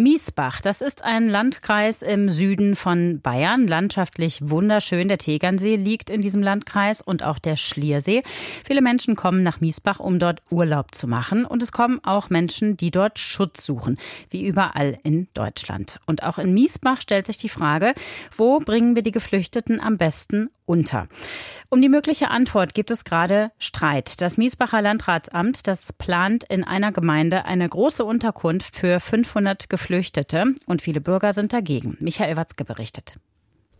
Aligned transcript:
Miesbach, 0.00 0.60
das 0.60 0.80
ist 0.80 1.02
ein 1.02 1.28
Landkreis 1.28 2.02
im 2.02 2.28
Süden 2.28 2.76
von 2.76 3.20
Bayern, 3.20 3.66
landschaftlich 3.66 4.38
wunderschön. 4.48 5.08
Der 5.08 5.18
Tegernsee 5.18 5.74
liegt 5.74 6.08
in 6.08 6.22
diesem 6.22 6.40
Landkreis 6.40 7.00
und 7.00 7.24
auch 7.24 7.40
der 7.40 7.56
Schliersee. 7.56 8.22
Viele 8.64 8.80
Menschen 8.80 9.16
kommen 9.16 9.42
nach 9.42 9.60
Miesbach, 9.60 9.98
um 9.98 10.20
dort 10.20 10.40
Urlaub 10.50 10.94
zu 10.94 11.08
machen. 11.08 11.44
Und 11.44 11.64
es 11.64 11.72
kommen 11.72 11.98
auch 12.04 12.30
Menschen, 12.30 12.76
die 12.76 12.92
dort 12.92 13.18
Schutz 13.18 13.66
suchen, 13.66 13.98
wie 14.30 14.46
überall 14.46 14.98
in 15.02 15.26
Deutschland. 15.34 15.98
Und 16.06 16.22
auch 16.22 16.38
in 16.38 16.54
Miesbach 16.54 17.00
stellt 17.00 17.26
sich 17.26 17.38
die 17.38 17.48
Frage, 17.48 17.92
wo 18.30 18.60
bringen 18.60 18.94
wir 18.94 19.02
die 19.02 19.10
Geflüchteten 19.10 19.80
am 19.80 19.98
besten 19.98 20.48
unter? 20.64 21.08
Um 21.70 21.82
die 21.82 21.88
mögliche 21.88 22.30
Antwort 22.30 22.74
gibt 22.74 22.90
es 22.90 23.04
gerade 23.04 23.50
Streit. 23.58 24.20
Das 24.20 24.36
Miesbacher 24.36 24.80
Landratsamt, 24.80 25.66
das 25.66 25.92
plant 25.92 26.44
in 26.44 26.62
einer 26.62 26.92
Gemeinde 26.92 27.46
eine 27.46 27.68
große 27.68 28.04
Unterkunft 28.04 28.76
für 28.76 29.00
500 29.00 29.68
Geflüchtete 29.68 29.87
Geflüchtete 29.88 30.54
und 30.66 30.82
viele 30.82 31.00
Bürger 31.00 31.32
sind 31.32 31.54
dagegen. 31.54 31.96
Michael 31.98 32.36
Watzke 32.36 32.62
berichtet. 32.62 33.14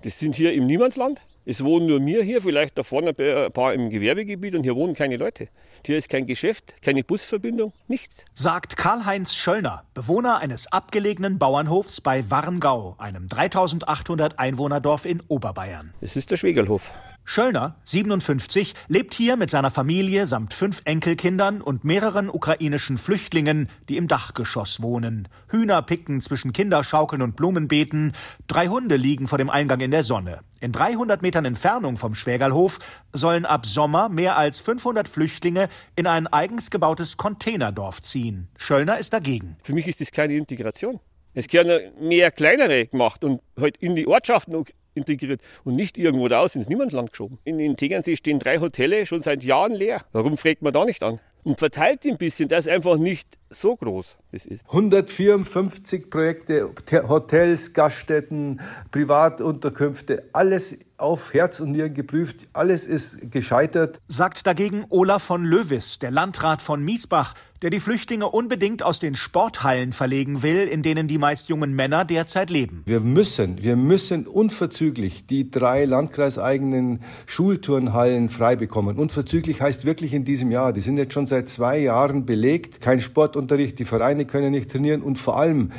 Das 0.04 0.18
sind 0.18 0.34
hier 0.34 0.54
im 0.54 0.66
Niemandsland. 0.66 1.20
Es 1.44 1.62
wohnen 1.62 1.86
nur 1.86 2.02
wir 2.02 2.22
hier, 2.22 2.40
vielleicht 2.40 2.78
da 2.78 2.82
vorne 2.82 3.14
ein 3.18 3.52
paar 3.52 3.74
im 3.74 3.90
Gewerbegebiet 3.90 4.54
und 4.54 4.62
hier 4.62 4.74
wohnen 4.74 4.94
keine 4.94 5.18
Leute. 5.18 5.48
Hier 5.84 5.98
ist 5.98 6.08
kein 6.08 6.24
Geschäft, 6.24 6.80
keine 6.80 7.04
Busverbindung, 7.04 7.74
nichts. 7.88 8.24
Sagt 8.32 8.78
Karl-Heinz 8.78 9.34
Schöllner, 9.34 9.84
Bewohner 9.92 10.38
eines 10.38 10.72
abgelegenen 10.72 11.38
Bauernhofs 11.38 12.00
bei 12.00 12.30
Warngau, 12.30 12.94
einem 12.96 13.28
3800 13.28 14.38
Einwohnerdorf 14.38 15.04
in 15.04 15.22
Oberbayern. 15.28 15.92
Es 16.00 16.16
ist 16.16 16.30
der 16.30 16.38
Schwegelhof. 16.38 16.90
Schöllner, 17.30 17.76
57, 17.84 18.72
lebt 18.88 19.12
hier 19.12 19.36
mit 19.36 19.50
seiner 19.50 19.70
Familie 19.70 20.26
samt 20.26 20.54
fünf 20.54 20.80
Enkelkindern 20.86 21.60
und 21.60 21.84
mehreren 21.84 22.30
ukrainischen 22.30 22.96
Flüchtlingen, 22.96 23.68
die 23.90 23.98
im 23.98 24.08
Dachgeschoss 24.08 24.80
wohnen. 24.80 25.28
Hühner 25.48 25.82
picken 25.82 26.22
zwischen 26.22 26.54
Kinderschaukeln 26.54 27.20
und 27.20 27.36
Blumenbeeten. 27.36 28.14
Drei 28.46 28.68
Hunde 28.68 28.96
liegen 28.96 29.28
vor 29.28 29.36
dem 29.36 29.50
Eingang 29.50 29.80
in 29.80 29.90
der 29.90 30.04
Sonne. 30.04 30.40
In 30.60 30.72
300 30.72 31.20
Metern 31.20 31.44
Entfernung 31.44 31.98
vom 31.98 32.14
Schwägerlhof 32.14 32.78
sollen 33.12 33.44
ab 33.44 33.66
Sommer 33.66 34.08
mehr 34.08 34.38
als 34.38 34.62
500 34.62 35.06
Flüchtlinge 35.06 35.68
in 35.96 36.06
ein 36.06 36.28
eigens 36.28 36.70
gebautes 36.70 37.18
Containerdorf 37.18 38.00
ziehen. 38.00 38.48
Schöllner 38.56 38.96
ist 38.96 39.12
dagegen. 39.12 39.58
Für 39.62 39.74
mich 39.74 39.86
ist 39.86 40.00
das 40.00 40.12
keine 40.12 40.32
Integration. 40.32 40.98
Es 41.38 41.52
werden 41.52 41.92
mehr 42.00 42.32
kleinere 42.32 42.88
gemacht 42.88 43.22
und 43.22 43.40
halt 43.60 43.76
in 43.76 43.94
die 43.94 44.08
Ortschaften 44.08 44.64
integriert 44.94 45.40
und 45.62 45.76
nicht 45.76 45.96
irgendwo 45.96 46.26
da 46.26 46.40
aus 46.40 46.56
ins 46.56 46.68
Niemandsland 46.68 47.12
geschoben. 47.12 47.38
In, 47.44 47.60
in 47.60 47.76
Tegernsee 47.76 48.16
stehen 48.16 48.40
drei 48.40 48.58
Hotels 48.58 49.06
schon 49.06 49.20
seit 49.20 49.44
Jahren 49.44 49.72
leer. 49.72 50.00
Warum 50.10 50.36
fragt 50.36 50.62
man 50.62 50.72
da 50.72 50.84
nicht 50.84 51.00
an? 51.04 51.20
Und 51.44 51.60
verteilt 51.60 52.04
ein 52.06 52.18
bisschen, 52.18 52.48
dass 52.48 52.66
einfach 52.66 52.98
nicht 52.98 53.28
so 53.50 53.76
groß 53.76 54.16
es 54.32 54.46
ist. 54.46 54.66
154 54.66 56.10
Projekte, 56.10 56.70
Hotels, 57.08 57.72
Gaststätten, 57.72 58.60
Privatunterkünfte, 58.90 60.28
alles 60.32 60.78
auf 60.98 61.32
Herz 61.32 61.60
und 61.60 61.70
Nieren 61.70 61.94
geprüft, 61.94 62.48
alles 62.52 62.84
ist 62.84 63.30
gescheitert. 63.30 64.00
Sagt 64.08 64.46
dagegen 64.46 64.84
Olaf 64.90 65.22
von 65.22 65.44
Löwis, 65.44 65.98
der 66.00 66.10
Landrat 66.10 66.60
von 66.60 66.84
Miesbach, 66.84 67.34
der 67.62 67.70
die 67.70 67.80
Flüchtlinge 67.80 68.28
unbedingt 68.28 68.82
aus 68.82 68.98
den 68.98 69.14
Sporthallen 69.14 69.92
verlegen 69.92 70.42
will, 70.42 70.68
in 70.68 70.82
denen 70.82 71.08
die 71.08 71.18
meist 71.18 71.48
jungen 71.48 71.74
Männer 71.74 72.04
derzeit 72.04 72.50
leben. 72.50 72.82
Wir 72.86 73.00
müssen, 73.00 73.62
wir 73.62 73.76
müssen 73.76 74.26
unverzüglich 74.26 75.26
die 75.26 75.50
drei 75.50 75.84
landkreiseigenen 75.84 77.00
Schulturnhallen 77.26 78.28
frei 78.28 78.56
bekommen. 78.56 78.96
Unverzüglich 78.96 79.60
heißt 79.60 79.84
wirklich 79.84 80.14
in 80.14 80.24
diesem 80.24 80.50
Jahr. 80.50 80.72
Die 80.72 80.80
sind 80.80 80.98
jetzt 80.98 81.12
schon 81.12 81.26
seit 81.26 81.48
zwei 81.48 81.78
Jahren 81.78 82.26
belegt. 82.26 82.80
Kein 82.80 83.00
Sportunterricht, 83.38 83.78
die 83.78 83.84
Vereine 83.84 84.24
können 84.24 84.50
nicht 84.50 84.68
trainieren 84.68 85.00
und 85.00 85.16
vor 85.16 85.36
allem 85.36 85.70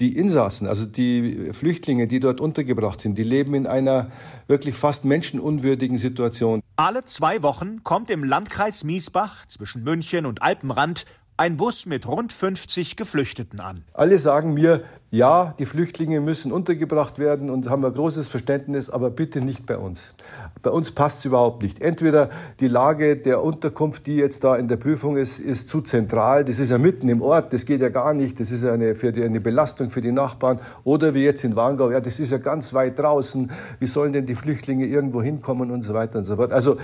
die 0.00 0.14
Insassen, 0.18 0.66
also 0.66 0.84
die 0.84 1.50
Flüchtlinge, 1.52 2.06
die 2.06 2.20
dort 2.20 2.42
untergebracht 2.42 3.00
sind, 3.00 3.16
die 3.16 3.22
leben 3.22 3.54
in 3.54 3.66
einer 3.66 4.10
wirklich 4.46 4.74
fast 4.74 5.06
menschenunwürdigen 5.06 5.96
Situation. 5.96 6.60
Alle 6.76 7.06
zwei 7.06 7.42
Wochen 7.42 7.82
kommt 7.82 8.10
im 8.10 8.22
Landkreis 8.22 8.84
Miesbach 8.84 9.46
zwischen 9.46 9.82
München 9.82 10.26
und 10.26 10.42
Alpenrand 10.42 11.06
ein 11.38 11.58
Bus 11.58 11.84
mit 11.84 12.08
rund 12.08 12.32
50 12.32 12.96
Geflüchteten 12.96 13.60
an. 13.60 13.84
Alle 13.92 14.18
sagen 14.18 14.54
mir, 14.54 14.82
ja, 15.10 15.54
die 15.58 15.66
Flüchtlinge 15.66 16.20
müssen 16.20 16.50
untergebracht 16.50 17.18
werden 17.18 17.50
und 17.50 17.68
haben 17.68 17.84
ein 17.84 17.92
großes 17.92 18.28
Verständnis, 18.28 18.88
aber 18.88 19.10
bitte 19.10 19.42
nicht 19.42 19.66
bei 19.66 19.76
uns. 19.76 20.14
Bei 20.62 20.70
uns 20.70 20.92
passt 20.92 21.20
es 21.20 21.24
überhaupt 21.26 21.62
nicht. 21.62 21.80
Entweder 21.82 22.30
die 22.60 22.68
Lage 22.68 23.16
der 23.16 23.42
Unterkunft, 23.42 24.06
die 24.06 24.16
jetzt 24.16 24.44
da 24.44 24.56
in 24.56 24.66
der 24.68 24.78
Prüfung 24.78 25.18
ist, 25.18 25.38
ist 25.38 25.68
zu 25.68 25.82
zentral. 25.82 26.44
Das 26.44 26.58
ist 26.58 26.70
ja 26.70 26.78
mitten 26.78 27.08
im 27.08 27.20
Ort, 27.20 27.52
das 27.52 27.66
geht 27.66 27.82
ja 27.82 27.90
gar 27.90 28.14
nicht. 28.14 28.40
Das 28.40 28.50
ist 28.50 28.64
eine, 28.64 28.94
für 28.94 29.12
die, 29.12 29.22
eine 29.22 29.40
Belastung 29.40 29.90
für 29.90 30.00
die 30.00 30.12
Nachbarn. 30.12 30.60
Oder 30.84 31.12
wie 31.12 31.22
jetzt 31.22 31.44
in 31.44 31.54
Warngau, 31.54 31.90
ja, 31.90 32.00
das 32.00 32.18
ist 32.18 32.32
ja 32.32 32.38
ganz 32.38 32.72
weit 32.72 32.98
draußen. 32.98 33.50
Wie 33.78 33.86
sollen 33.86 34.14
denn 34.14 34.24
die 34.24 34.34
Flüchtlinge 34.34 34.86
irgendwo 34.86 35.22
hinkommen 35.22 35.70
und 35.70 35.82
so 35.82 35.92
weiter 35.92 36.18
und 36.18 36.24
so 36.24 36.36
fort. 36.36 36.52
Also 36.52 36.78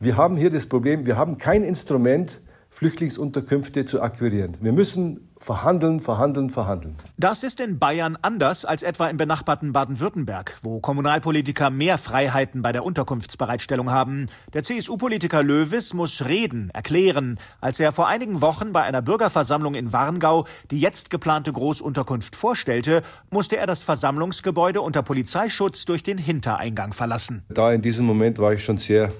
wir 0.00 0.16
haben 0.16 0.36
hier 0.36 0.50
das 0.50 0.66
Problem, 0.66 1.04
wir 1.04 1.16
haben 1.16 1.38
kein 1.38 1.64
Instrument, 1.64 2.40
Flüchtlingsunterkünfte 2.78 3.86
zu 3.86 4.00
akquirieren. 4.00 4.56
Wir 4.60 4.72
müssen 4.72 5.28
verhandeln, 5.40 5.98
verhandeln, 5.98 6.48
verhandeln. 6.48 6.94
Das 7.16 7.42
ist 7.42 7.58
in 7.58 7.80
Bayern 7.80 8.16
anders 8.22 8.64
als 8.64 8.84
etwa 8.84 9.08
im 9.08 9.16
benachbarten 9.16 9.72
Baden-Württemberg, 9.72 10.58
wo 10.62 10.78
Kommunalpolitiker 10.78 11.70
mehr 11.70 11.98
Freiheiten 11.98 12.62
bei 12.62 12.70
der 12.70 12.84
Unterkunftsbereitstellung 12.84 13.90
haben. 13.90 14.28
Der 14.52 14.62
CSU-Politiker 14.62 15.42
Löwis 15.42 15.92
muss 15.92 16.24
reden, 16.24 16.70
erklären. 16.70 17.40
Als 17.60 17.80
er 17.80 17.90
vor 17.90 18.06
einigen 18.06 18.40
Wochen 18.42 18.72
bei 18.72 18.82
einer 18.82 19.02
Bürgerversammlung 19.02 19.74
in 19.74 19.92
Warngau 19.92 20.46
die 20.70 20.78
jetzt 20.80 21.10
geplante 21.10 21.52
Großunterkunft 21.52 22.36
vorstellte, 22.36 23.02
musste 23.30 23.56
er 23.56 23.66
das 23.66 23.82
Versammlungsgebäude 23.82 24.82
unter 24.82 25.02
Polizeischutz 25.02 25.84
durch 25.84 26.04
den 26.04 26.18
Hintereingang 26.18 26.92
verlassen. 26.92 27.42
Da 27.48 27.72
in 27.72 27.82
diesem 27.82 28.06
Moment 28.06 28.38
war 28.38 28.52
ich 28.52 28.64
schon 28.64 28.76
sehr 28.76 29.12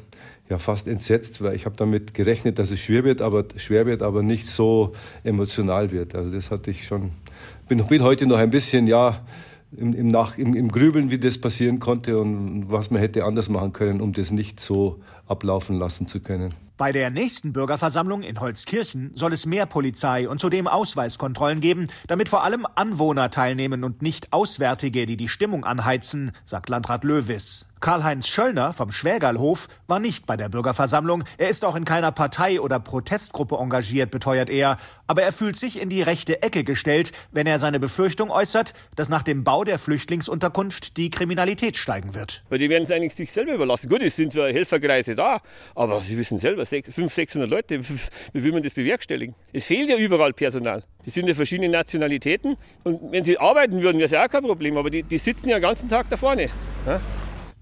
ja 0.49 0.59
fast 0.59 0.89
entsetzt, 0.89 1.43
weil 1.43 1.55
ich 1.55 1.67
habe 1.67 1.77
damit 1.77 2.15
gerechnet, 2.15 2.59
dass 2.59 2.71
es 2.71 2.81
schwer 2.81 3.05
wird, 3.05 3.21
aber 3.21 3.45
schwer 3.57 3.87
wird, 3.87 4.03
aber 4.03 4.23
nicht 4.23 4.47
so 4.47 4.95
emotional 5.25 5.91
wird. 5.91 6.15
Also 6.15 6.31
das 6.31 6.51
hatte 6.51 6.71
ich 6.71 6.87
schon. 6.87 7.11
Bin, 7.69 7.85
bin 7.87 8.03
heute 8.03 8.27
noch 8.27 8.39
ein 8.39 8.51
bisschen 8.51 8.87
ja 8.87 9.21
im, 9.77 9.93
im, 9.93 10.09
Nach, 10.09 10.39
im, 10.39 10.55
im 10.55 10.69
Grübeln, 10.71 11.11
wie 11.11 11.19
das 11.19 11.39
passieren 11.39 11.79
konnte 11.79 12.19
und 12.19 12.71
was 12.71 12.91
man 12.91 13.01
hätte 13.01 13.25
anders 13.25 13.49
machen 13.49 13.73
können, 13.73 14.01
um 14.01 14.13
das 14.13 14.31
nicht 14.31 14.61
so 14.61 15.01
ablaufen 15.27 15.79
lassen 15.79 16.07
zu 16.07 16.21
können. 16.21 16.55
Bei 16.79 16.93
der 16.93 17.11
nächsten 17.11 17.53
Bürgerversammlung 17.53 18.23
in 18.23 18.39
Holzkirchen 18.39 19.11
soll 19.15 19.33
es 19.33 19.47
mehr 19.47 19.67
Polizei 19.67 20.29
und 20.29 20.39
zudem 20.41 20.69
Ausweiskontrollen 20.69 21.61
geben, 21.61 21.89
damit 22.07 22.29
vor 22.29 22.45
allem 22.45 22.67
Anwohner 22.77 23.31
teilnehmen 23.31 23.83
und 23.83 24.01
nicht 24.01 24.33
Auswärtige, 24.33 25.05
die 25.05 25.17
die 25.17 25.29
Stimmung 25.29 25.65
anheizen, 25.65 26.31
sagt 26.45 26.69
Landrat 26.69 27.03
Löwis. 27.03 27.67
Karl-Heinz 27.81 28.29
Schöllner 28.29 28.73
vom 28.73 28.91
Schwägerlhof 28.91 29.69
war 29.87 30.01
nicht 30.01 30.27
bei 30.27 30.37
der 30.37 30.49
Bürgerversammlung. 30.49 31.25
Er 31.37 31.49
ist 31.49 31.65
auch 31.65 31.77
in 31.77 31.85
keiner 31.85 32.13
Partei 32.13 32.61
oder 32.61 32.81
Protestgruppe 32.81 33.57
engagiert, 33.57 34.11
beteuert 34.11 34.51
er. 34.51 34.79
Aber 35.07 35.23
er 35.23 35.33
fühlt 35.33 35.57
sich 35.57 35.81
in 35.81 35.89
die 35.89 36.03
rechte 36.03 36.43
Ecke 36.43 36.65
gestellt, 36.65 37.13
wenn 37.31 37.47
er 37.47 37.59
seine 37.59 37.81
Befürchtung 37.81 38.31
äußert, 38.31 38.75
dass 38.97 39.09
nach 39.09 39.23
dem 39.23 39.45
Bau 39.45 39.65
der 39.65 39.79
Flüchtlingsunterkunft 39.79 40.97
die 40.97 41.11
Kriminalität 41.11 41.77
steigen 41.77 42.15
wird. 42.15 42.43
Weil 42.49 42.59
die 42.59 42.69
werden 42.69 42.85
es 42.85 42.91
eigentlich 42.91 43.15
sich 43.15 43.33
selber 43.33 43.55
überlassen. 43.55 43.89
Gut, 43.89 44.03
es 44.03 44.17
sind 44.17 44.33
zwar 44.33 44.49
Helferkreise 44.49 45.15
da, 45.15 45.41
aber 45.75 46.01
sie 46.01 46.19
wissen 46.19 46.39
selber, 46.39 46.67
500, 46.67 47.11
600 47.11 47.49
Leute, 47.49 47.81
wie 48.33 48.43
will 48.43 48.53
man 48.53 48.63
das 48.63 48.75
bewerkstelligen? 48.75 49.35
Es 49.53 49.65
fehlt 49.65 49.89
ja 49.89 49.97
überall 49.97 50.33
Personal. 50.33 50.85
Die 51.07 51.11
sind 51.11 51.29
ja 51.29 51.35
verschiedene 51.35 51.71
Nationalitäten 51.71 52.57
und 52.85 53.13
wenn 53.13 53.25
sie 53.25 53.39
arbeiten 53.39 53.81
würden, 53.83 53.99
wäre 53.99 54.07
es 54.07 54.11
ja 54.11 54.25
auch 54.25 54.29
kein 54.29 54.43
Problem, 54.43 54.77
aber 54.77 54.91
die, 54.91 55.03
die 55.03 55.19
sitzen 55.19 55.49
ja 55.49 55.59
den 55.59 55.63
ganzen 55.63 55.89
Tag 55.89 56.11
da 56.11 56.17
vorne. 56.17 56.51
Ja? 56.87 57.01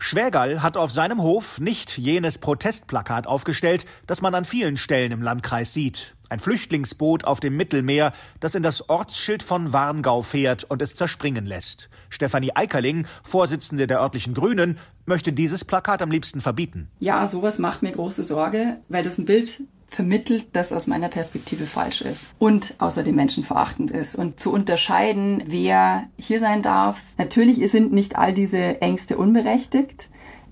Schwergall 0.07 0.63
hat 0.63 0.77
auf 0.77 0.93
seinem 0.93 1.21
Hof 1.21 1.59
nicht 1.59 1.99
jenes 1.99 2.39
Protestplakat 2.39 3.27
aufgestellt, 3.27 3.87
das 4.07 4.23
man 4.23 4.37
an 4.37 4.45
vielen 4.45 4.77
Stellen 4.77 5.11
im 5.11 5.21
Landkreis 5.21 5.73
sieht. 5.73 6.15
Ein 6.29 6.39
Flüchtlingsboot 6.39 7.25
auf 7.25 7.41
dem 7.41 7.57
Mittelmeer, 7.57 8.13
das 8.39 8.55
in 8.55 8.63
das 8.63 8.89
Ortsschild 8.89 9.43
von 9.43 9.73
Warngau 9.73 10.23
fährt 10.23 10.63
und 10.63 10.81
es 10.81 10.95
zerspringen 10.95 11.45
lässt. 11.45 11.89
Stefanie 12.09 12.55
Eikerling, 12.55 13.09
Vorsitzende 13.25 13.89
der 13.89 14.01
örtlichen 14.01 14.33
Grünen, 14.33 14.79
möchte 15.07 15.33
dieses 15.33 15.65
Plakat 15.65 16.01
am 16.03 16.13
liebsten 16.13 16.41
verbieten. 16.41 16.89
Ja, 17.01 17.27
sowas 17.27 17.59
macht 17.59 17.83
mir 17.83 17.91
große 17.91 18.23
Sorge, 18.23 18.77
weil 18.89 19.03
das 19.03 19.19
ein 19.19 19.25
Bild 19.25 19.65
vermittelt, 19.89 20.47
das 20.53 20.73
aus 20.73 20.87
meiner 20.87 21.09
Perspektive 21.09 21.67
falsch 21.67 22.03
ist 22.03 22.31
und 22.39 22.75
außerdem 22.79 23.15
menschenverachtend 23.15 23.91
ist. 23.91 24.17
Und 24.17 24.41
zu 24.41 24.53
unterscheiden, 24.53 25.43
wer 25.47 26.05
hier 26.19 26.41
sein 26.41 26.63
darf. 26.63 27.03
Natürlich 27.19 27.71
sind 27.71 27.93
nicht 27.93 28.17
all 28.17 28.33
diese 28.33 28.81
Ängste 28.81 29.17
unberechtigt. 29.17 30.09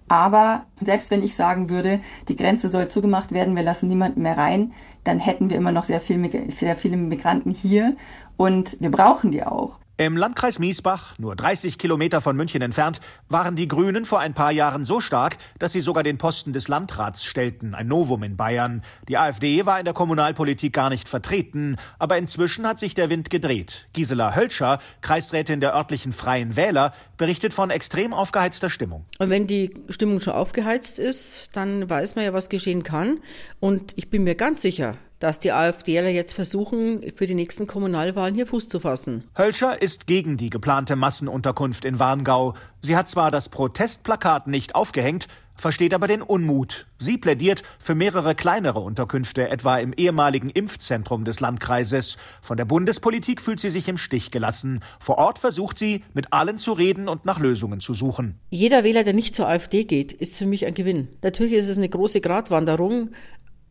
Aber 0.06 0.66
selbst 0.80 1.10
wenn 1.10 1.22
ich 1.22 1.34
sagen 1.34 1.70
würde, 1.70 2.00
die 2.28 2.36
Grenze 2.36 2.68
soll 2.68 2.88
zugemacht 2.88 3.32
werden, 3.32 3.56
wir 3.56 3.62
lassen 3.62 3.88
niemanden 3.88 4.22
mehr 4.22 4.36
rein, 4.36 4.72
dann 5.02 5.18
hätten 5.18 5.50
wir 5.50 5.56
immer 5.56 5.72
noch 5.72 5.84
sehr, 5.84 6.00
viel, 6.00 6.50
sehr 6.56 6.76
viele 6.76 6.96
Migranten 6.96 7.50
hier 7.50 7.96
und 8.36 8.76
wir 8.80 8.90
brauchen 8.90 9.30
die 9.30 9.44
auch. 9.44 9.78
Im 9.96 10.16
Landkreis 10.16 10.58
Miesbach, 10.58 11.16
nur 11.20 11.36
30 11.36 11.78
Kilometer 11.78 12.20
von 12.20 12.34
München 12.34 12.60
entfernt, 12.62 13.00
waren 13.28 13.54
die 13.54 13.68
Grünen 13.68 14.04
vor 14.04 14.18
ein 14.18 14.34
paar 14.34 14.50
Jahren 14.50 14.84
so 14.84 14.98
stark, 14.98 15.36
dass 15.60 15.70
sie 15.70 15.80
sogar 15.80 16.02
den 16.02 16.18
Posten 16.18 16.52
des 16.52 16.66
Landrats 16.66 17.24
stellten, 17.24 17.76
ein 17.76 17.86
Novum 17.86 18.24
in 18.24 18.36
Bayern. 18.36 18.82
Die 19.06 19.16
AfD 19.16 19.66
war 19.66 19.78
in 19.78 19.84
der 19.84 19.94
Kommunalpolitik 19.94 20.72
gar 20.72 20.90
nicht 20.90 21.08
vertreten, 21.08 21.76
aber 22.00 22.18
inzwischen 22.18 22.66
hat 22.66 22.80
sich 22.80 22.96
der 22.96 23.08
Wind 23.08 23.30
gedreht. 23.30 23.86
Gisela 23.92 24.34
Hölscher, 24.34 24.80
Kreisrätin 25.00 25.60
der 25.60 25.76
örtlichen 25.76 26.10
Freien 26.10 26.56
Wähler, 26.56 26.92
berichtet 27.16 27.54
von 27.54 27.70
extrem 27.70 28.12
aufgeheizter 28.12 28.70
Stimmung. 28.70 29.04
Und 29.20 29.30
wenn 29.30 29.46
die 29.46 29.74
Stimmung 29.90 30.20
schon 30.20 30.32
aufgeheizt 30.32 30.98
ist, 30.98 31.50
dann 31.52 31.88
weiß 31.88 32.16
man 32.16 32.24
ja, 32.24 32.32
was 32.32 32.48
geschehen 32.48 32.82
kann. 32.82 33.20
Und 33.60 33.92
ich 33.94 34.10
bin 34.10 34.24
mir 34.24 34.34
ganz 34.34 34.60
sicher, 34.62 34.96
dass 35.24 35.40
die 35.40 35.52
AfDler 35.52 36.10
jetzt 36.10 36.34
versuchen, 36.34 37.00
für 37.16 37.26
die 37.26 37.34
nächsten 37.34 37.66
Kommunalwahlen 37.66 38.34
hier 38.34 38.46
Fuß 38.46 38.68
zu 38.68 38.78
fassen. 38.78 39.24
Hölscher 39.38 39.80
ist 39.80 40.06
gegen 40.06 40.36
die 40.36 40.50
geplante 40.50 40.96
Massenunterkunft 40.96 41.86
in 41.86 41.98
Warngau. 41.98 42.52
Sie 42.82 42.94
hat 42.94 43.08
zwar 43.08 43.30
das 43.30 43.48
Protestplakat 43.48 44.48
nicht 44.48 44.74
aufgehängt, 44.74 45.28
versteht 45.56 45.94
aber 45.94 46.08
den 46.08 46.22
Unmut. 46.22 46.86
Sie 46.98 47.18
plädiert 47.18 47.62
für 47.78 47.94
mehrere 47.94 48.34
kleinere 48.34 48.80
Unterkünfte, 48.80 49.48
etwa 49.48 49.78
im 49.78 49.92
ehemaligen 49.92 50.50
Impfzentrum 50.50 51.24
des 51.24 51.40
Landkreises. 51.40 52.18
Von 52.42 52.56
der 52.56 52.64
Bundespolitik 52.64 53.40
fühlt 53.40 53.60
sie 53.60 53.70
sich 53.70 53.88
im 53.88 53.96
Stich 53.96 54.30
gelassen. 54.30 54.80
Vor 54.98 55.18
Ort 55.18 55.38
versucht 55.38 55.78
sie, 55.78 56.04
mit 56.12 56.32
allen 56.32 56.58
zu 56.58 56.72
reden 56.72 57.08
und 57.08 57.24
nach 57.24 57.38
Lösungen 57.38 57.80
zu 57.80 57.94
suchen. 57.94 58.38
Jeder 58.50 58.84
Wähler, 58.84 59.04
der 59.04 59.12
nicht 59.12 59.34
zur 59.34 59.48
AfD 59.48 59.84
geht, 59.84 60.12
ist 60.12 60.36
für 60.36 60.46
mich 60.46 60.66
ein 60.66 60.74
Gewinn. 60.74 61.08
Natürlich 61.22 61.54
ist 61.54 61.68
es 61.68 61.76
eine 61.76 61.88
große 61.88 62.20
Gratwanderung, 62.20 63.10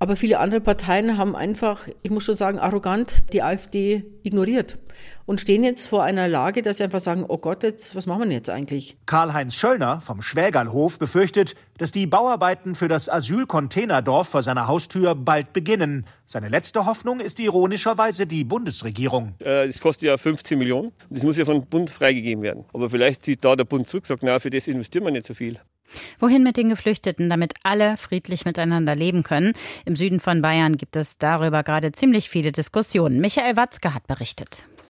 aber 0.04 0.18
viele 0.18 0.40
andere 0.40 0.60
Parteien 0.60 1.18
haben 1.18 1.34
einfach, 1.34 1.88
ich 2.02 2.12
muss 2.12 2.26
schon 2.26 2.36
sagen, 2.36 2.60
arrogant 2.60 3.32
die 3.32 3.42
AfD 3.42 4.04
ignoriert 4.22 4.78
und 5.26 5.40
stehen 5.40 5.64
jetzt 5.64 5.88
vor 5.88 6.04
einer 6.04 6.28
Lage, 6.28 6.62
dass 6.62 6.80
sie 6.80 6.84
einfach 6.84 7.00
sagen, 7.00 7.24
oh 7.26 7.38
Gott, 7.38 7.64
jetzt, 7.64 7.96
was 7.96 8.06
machen 8.06 8.28
wir 8.28 8.36
jetzt 8.36 8.50
eigentlich? 8.50 8.98
Karl-Heinz 9.06 9.56
Schöllner 9.56 10.02
vom 10.02 10.22
Schwägerlhof 10.22 11.00
befürchtet, 11.00 11.56
dass 11.78 11.94
die 11.94 12.06
Bauarbeiten 12.06 12.76
für 12.76 12.90
das 12.90 13.08
Asylcontainerdorf 13.08 14.28
vor 14.28 14.44
seiner 14.44 14.68
Haustür 14.68 15.16
bald 15.16 15.54
beginnen. 15.54 16.06
Seine 16.26 16.50
letzte 16.50 16.86
Hoffnung 16.86 17.22
ist 17.22 17.40
ironischerweise 17.40 18.28
die 18.28 18.44
Bundesregierung. 18.44 19.36
Äh, 19.40 19.68
das 19.68 19.80
kostet 19.80 20.08
ja 20.10 20.18
15 20.18 20.60
Millionen. 20.60 20.92
Das 21.12 21.24
muss 21.24 21.38
ja 21.38 21.46
vom 21.46 21.66
Bund 21.66 21.90
freigegeben 21.90 22.44
werden. 22.44 22.66
Aber 22.74 22.90
vielleicht 22.90 23.24
sieht 23.24 23.46
da 23.46 23.56
der 23.56 23.64
Bund 23.64 23.88
zurück, 23.88 24.06
sagt, 24.06 24.22
na, 24.22 24.38
für 24.40 24.50
das 24.50 24.68
investieren 24.68 25.06
wir 25.06 25.14
nicht 25.14 25.26
so 25.26 25.34
viel. 25.34 25.62
Wohin 26.19 26.44
mit 26.44 26.57
den 26.57 26.69
Geflüchteten, 26.69 27.30
damit 27.30 27.53
alle 27.63 27.97
friedlich 27.97 28.45
miteinander 28.45 28.95
leben 28.95 29.24
können? 29.24 29.53
Im 29.85 29.95
Süden 29.95 30.19
von 30.19 30.41
Bayern 30.41 30.77
gibt 30.77 30.95
es 30.95 31.18
darüber 31.18 31.63
gerade 31.63 31.91
ziemlich 31.91 32.30
viele 32.30 32.51
Diskussionen. 32.51 33.19
Michael 33.19 33.57
Watzke 33.57 33.94
hat 33.94 34.07
berichtet. 34.07 34.65